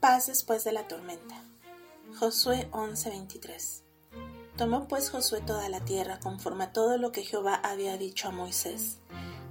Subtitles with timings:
[0.00, 1.34] Paz después de la tormenta.
[2.18, 3.82] Josué 11:23.
[4.56, 8.30] Tomó pues Josué toda la tierra conforme a todo lo que Jehová había dicho a
[8.30, 8.96] Moisés,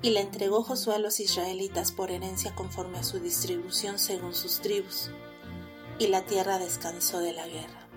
[0.01, 4.59] y le entregó Josué a los israelitas por herencia conforme a su distribución según sus
[4.59, 5.12] tribus,
[5.99, 7.88] y la tierra descansó de la guerra.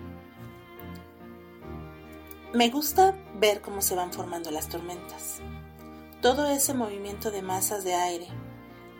[2.52, 5.38] Me gusta ver cómo se van formando las tormentas.
[6.20, 8.28] Todo ese movimiento de masas de aire,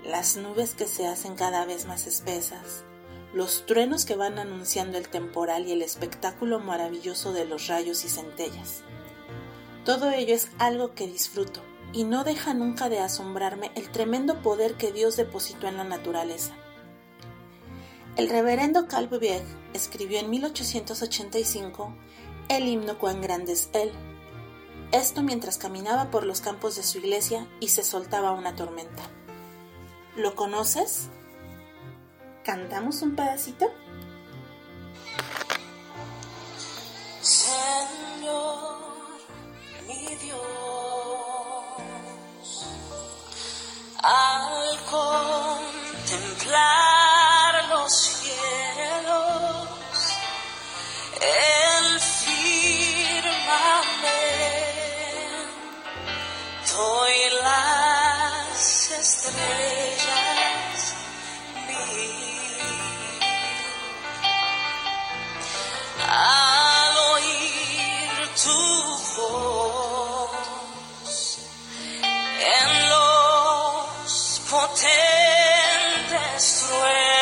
[0.07, 2.85] las nubes que se hacen cada vez más espesas,
[3.33, 8.09] los truenos que van anunciando el temporal y el espectáculo maravilloso de los rayos y
[8.09, 8.83] centellas.
[9.85, 14.75] Todo ello es algo que disfruto y no deja nunca de asombrarme el tremendo poder
[14.75, 16.55] que Dios depositó en la naturaleza.
[18.17, 19.43] El reverendo Calvebeg
[19.73, 21.95] escribió en 1885
[22.49, 23.91] el himno Cuán grande es Él.
[24.93, 29.03] Esto mientras caminaba por los campos de su iglesia y se soltaba una tormenta.
[30.17, 31.09] ¿Lo conoces?
[32.45, 33.73] ¿Cantamos un pedacito?
[37.21, 38.79] Señor,
[39.87, 40.41] mi Dios,
[44.03, 44.79] al
[46.01, 49.69] contemplar los cielos,
[51.21, 53.23] el firmamento
[57.09, 59.72] y las estrellas,
[74.83, 77.22] potentes truenos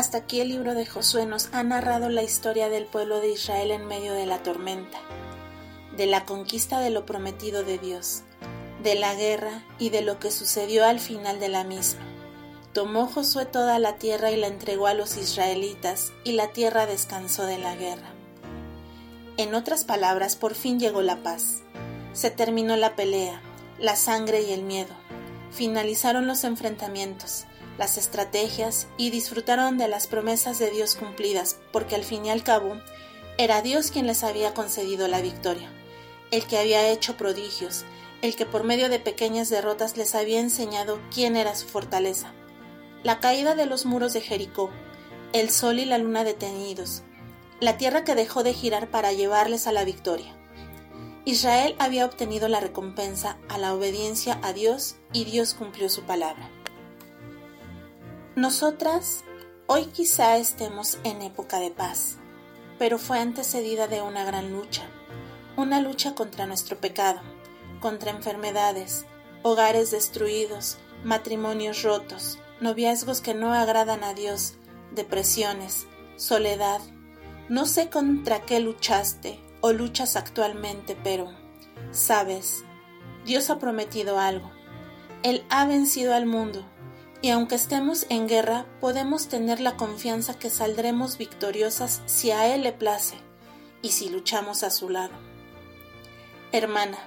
[0.00, 3.70] Hasta aquí el libro de Josué nos ha narrado la historia del pueblo de Israel
[3.70, 4.98] en medio de la tormenta,
[5.94, 8.22] de la conquista de lo prometido de Dios,
[8.82, 12.00] de la guerra y de lo que sucedió al final de la misma.
[12.72, 17.44] Tomó Josué toda la tierra y la entregó a los israelitas, y la tierra descansó
[17.44, 18.08] de la guerra.
[19.36, 21.58] En otras palabras, por fin llegó la paz.
[22.14, 23.42] Se terminó la pelea,
[23.78, 24.94] la sangre y el miedo.
[25.50, 27.44] Finalizaron los enfrentamientos,
[27.80, 32.44] las estrategias y disfrutaron de las promesas de Dios cumplidas, porque al fin y al
[32.44, 32.76] cabo
[33.38, 35.72] era Dios quien les había concedido la victoria,
[36.30, 37.86] el que había hecho prodigios,
[38.20, 42.34] el que por medio de pequeñas derrotas les había enseñado quién era su fortaleza.
[43.02, 44.68] La caída de los muros de Jericó,
[45.32, 47.02] el sol y la luna detenidos,
[47.60, 50.36] la tierra que dejó de girar para llevarles a la victoria.
[51.24, 56.50] Israel había obtenido la recompensa a la obediencia a Dios y Dios cumplió su palabra.
[58.40, 59.22] Nosotras
[59.66, 62.16] hoy quizá estemos en época de paz,
[62.78, 64.84] pero fue antecedida de una gran lucha,
[65.58, 67.20] una lucha contra nuestro pecado,
[67.80, 69.04] contra enfermedades,
[69.42, 74.54] hogares destruidos, matrimonios rotos, noviazgos que no agradan a Dios,
[74.90, 75.86] depresiones,
[76.16, 76.80] soledad.
[77.50, 81.30] No sé contra qué luchaste o luchas actualmente, pero,
[81.90, 82.64] sabes,
[83.26, 84.50] Dios ha prometido algo.
[85.22, 86.66] Él ha vencido al mundo,
[87.22, 92.62] y aunque estemos en guerra, podemos tener la confianza que saldremos victoriosas si a Él
[92.62, 93.16] le place
[93.82, 95.12] y si luchamos a su lado.
[96.52, 96.98] Hermana,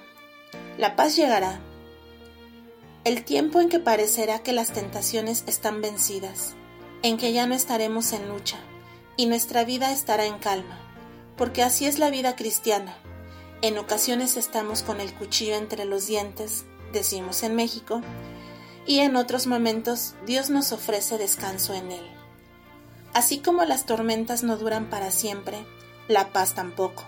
[0.78, 1.60] la paz llegará.
[3.04, 6.54] El tiempo en que parecerá que las tentaciones están vencidas,
[7.02, 8.58] en que ya no estaremos en lucha,
[9.16, 10.80] y nuestra vida estará en calma,
[11.36, 12.96] porque así es la vida cristiana.
[13.62, 18.00] En ocasiones estamos con el cuchillo entre los dientes, decimos en México,
[18.86, 22.06] y en otros momentos Dios nos ofrece descanso en Él.
[23.12, 25.64] Así como las tormentas no duran para siempre,
[26.08, 27.04] la paz tampoco.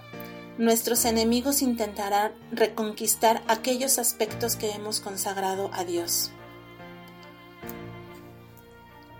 [0.58, 6.30] Nuestros enemigos intentarán reconquistar aquellos aspectos que hemos consagrado a Dios.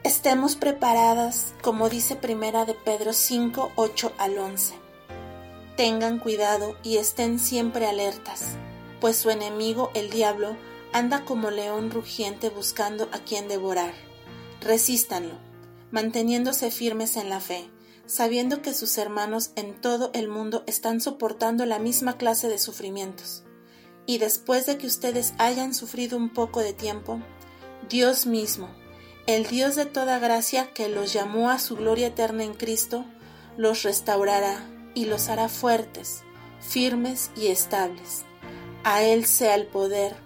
[0.03, 4.75] Estemos preparadas, como dice Primera de Pedro 5, 8 al 11.
[5.77, 8.53] Tengan cuidado y estén siempre alertas,
[9.01, 10.57] pues su enemigo, el diablo,
[10.93, 13.95] anda como león rugiente buscando a quien devorar.
[14.61, 15.35] Resístanlo,
[15.91, 17.69] manteniéndose firmes en la fe,
[18.07, 23.45] sabiendo que sus hermanos en todo el mundo están soportando la misma clase de sufrimientos.
[24.07, 27.21] Y después de que ustedes hayan sufrido un poco de tiempo,
[27.89, 28.69] Dios mismo,
[29.27, 33.05] el Dios de toda gracia que los llamó a su gloria eterna en Cristo,
[33.57, 36.23] los restaurará y los hará fuertes,
[36.61, 38.25] firmes y estables.
[38.85, 40.26] A Él sea el poder